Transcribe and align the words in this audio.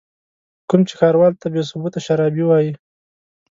کوم 0.69 0.81
چې 0.87 0.93
ښاروال 0.99 1.33
ته 1.41 1.47
بې 1.53 1.61
ثبوته 1.69 1.99
شرابي 2.05 2.43
وايي. 2.45 2.71